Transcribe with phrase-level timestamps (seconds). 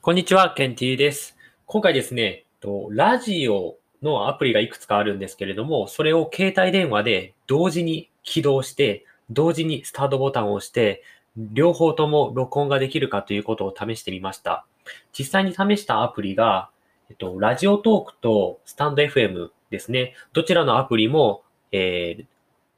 [0.00, 1.36] こんにちは、ケンティーです。
[1.66, 2.44] 今回ですね、
[2.90, 11.02] ラジオのアプリがいくつかあるんですけれども、それを携帯電話で同時に起動して、同時にスタートボタンを押して、
[11.36, 14.64] 両方とも録音ができるかということを試してみました。
[15.12, 16.70] 実際に試したアプリが、
[17.10, 20.14] えっと、ラジオトークとスタンド FM ですね。
[20.32, 22.24] どちらのアプリも、えー、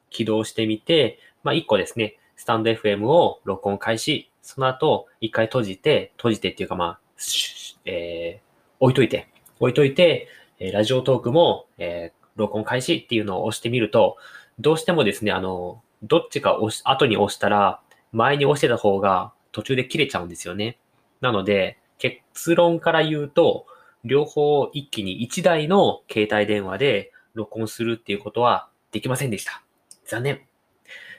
[0.09, 4.31] 起動してみて、まあ、1個ですね、スタンド FM を録音開始。
[4.41, 7.01] その後、1回閉じて、閉じてっていうかまあ、
[7.85, 14.17] えー、置いといて、置いといて、えラジオトークも、えー、録音開始っていうのを押してみると、
[14.59, 17.81] どうしてもですね、あの、どっちか押し、後に押したら、
[18.13, 20.79] 前に押してた方が途中で切れちゃうんですよね。
[21.21, 23.67] なので、結論から言うと、
[24.05, 29.63] 両方一気に1台の携帯電話で録音するっていうことはできませんでした。
[30.07, 30.41] 残念。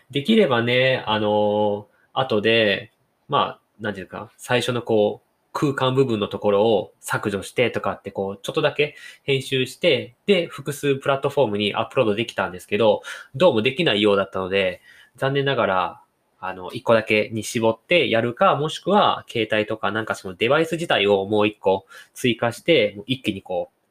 [0.10, 2.92] できればね、あの後で、
[3.30, 13.02] まあ、なんていうか、最初のこう、空間部分のところを削除してとかってこう、ちょっとだけ編集して、で、複数プラットフォームにアップロードできたんですけど、
[13.36, 14.82] どうもできないようだったので、
[15.18, 16.02] 残念ながら、
[16.40, 23.82] あの、一個だけに絞ってやるか、もしくは、携帯とかなんかそのデバイス自体をもう一個追加して、一気にこう、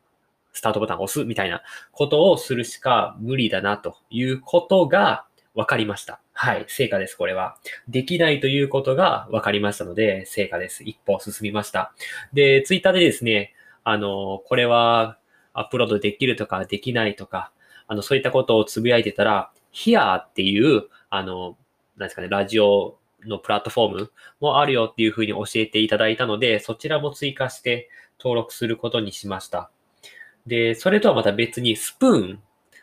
[0.52, 6.20] スタートボタンを押すみたいなことをするしか無理だなということが分かりました。
[6.42, 7.58] はい、成果です、これは。
[7.86, 10.84] できないということが分かりましたので、成果です。
[10.84, 11.92] 一歩進みました。
[12.33, 13.52] で、ツイッターでですね、
[13.84, 15.18] あの、これは
[15.52, 17.52] アップロードできるとかできないとか、
[17.86, 21.58] あの、そういったことをつぶやいてたら、Here っていう、あの、
[21.98, 22.96] なんですかね、ラジオ
[23.27, 29.70] のプラットフォームもあるよっていうふうに教えていただいたので、そちらも追加して登録することにしました。
[30.46, 32.42] で、それとはまた別にスプーン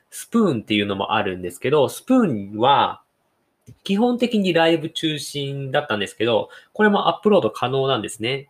[0.10, 3.02] スプーンっていうのもあるんですけど、スプーンは、
[3.84, 8.50] 基本的にライブ中心だったんですけど、これもアップロード可能なんですね。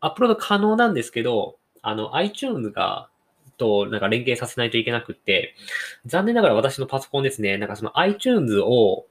[0.00, 3.08] アップロード可能なんですけど、あの、iTunes が、
[3.56, 5.54] と、なんか連携させないといけなくって、
[6.06, 9.06] 残念ながら私のパソコンですね、なんかその iTunes を、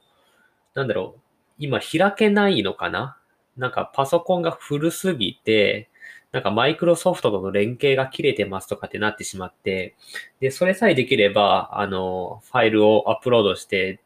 [0.74, 1.20] なんだろう、
[1.58, 3.18] 今開けないのかな？
[3.56, 5.90] なんかパソコンが古すぎて、
[6.32, 9.96] なんかマイクロソフトとの連携が切れてますとかってなってしまって、
[10.40, 14.00] で、それさえできれば、あの、ファイルをアップロードして、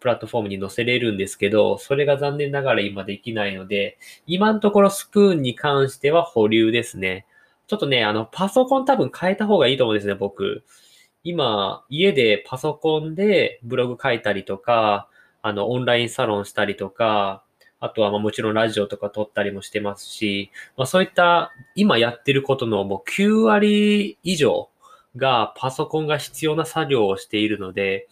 [0.00, 7.26] プラットフォームに載せれるんですけど、それが残念ながら今できないので、今のところスプーンに関しては保留ですね。
[7.66, 10.64] ちょっとね、あの、パソコン多分変えた方がいいと思うんですね、僕。
[11.24, 15.08] 今、家でパソコンでブログ書いたりとか、
[15.42, 17.42] あの、オンラインサロンしたりとか、
[17.78, 24.70] あとはまもちろんラジオとか撮ったりもしてますし、まあそういった今やってることのもう9割以上
[25.16, 28.08] がパソコンが必要な作業をしているので、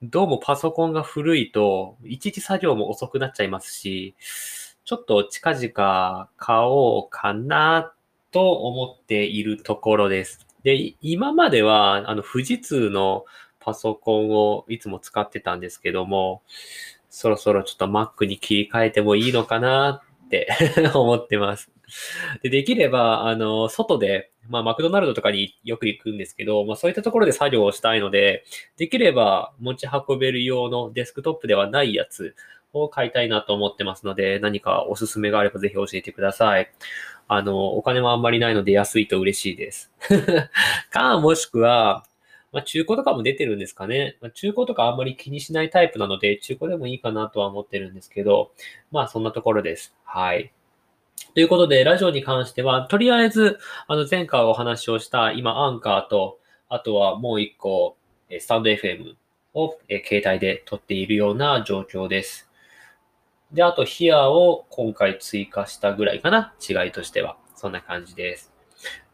[0.00, 4.14] どうもパソコンが古いと、いちいち作業も遅くなっちゃいますし、
[4.84, 7.92] ちょっと近々買おうかな
[8.30, 10.46] と思っているところです。
[10.62, 13.24] で、今までは、あの、富士通の
[13.58, 16.42] パソコンをいつも使ってたんですけども、
[17.10, 20.46] そろそろちょっと Mac に切り替えてもいいのかなって
[20.94, 21.72] 思ってます。
[22.42, 28.44] で、できれば、あの、外で、まあ、マクドナルドとかによく行くんですけど、まあ、そういったところで作業をしたいので、
[28.76, 32.34] できれば持ち運べる用のデスクトップではないやつ
[32.72, 36.70] を買いたいなと思ってますので、何かおすすめがあればぜひ教えてください。
[37.26, 39.90] あの、お金もあんまりないので安いと嬉しいです。
[40.90, 42.04] か、もしくは、
[42.52, 44.16] まあ、中古とかも出てるんですかね。
[44.22, 48.52] まあ、中古とかあんまり気にしないタイプなので、中古でもいいかなとは思ってるんですけど、
[48.90, 49.94] まあそんなところです。
[50.04, 50.50] はい。
[51.34, 57.96] ということで、ラジオに関しては、とりあえず、あの、前回お話をした、今、アンカーと、あとはもう一個、
[58.38, 59.14] スタンド FM
[59.54, 62.50] を、え携帯で撮っているような状況です。
[63.52, 66.54] で、あと、ヒアを今回追加したぐらいかな？
[66.60, 67.36] 違いとしては。
[67.54, 68.52] そんな感じです。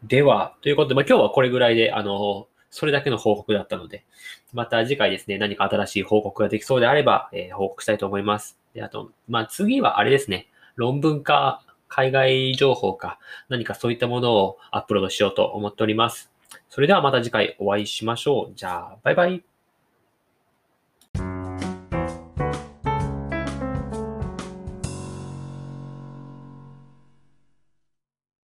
[0.03, 4.05] では、ということで、まあ、今日はこれぐらいで、あの、それだけの報告だったので、
[4.53, 8.59] また次回ですね、何か新しい報告ができそうであれば、えー、報告したいと思います。
[8.73, 16.31] で、あと、まあ、次はあれですね、論文か、海外情報か、何かそういったものをアップロードしようと思っております。
[16.69, 18.55] それではまた次回お会いしましょう。
[18.55, 19.54] じゃあ、バイバイ。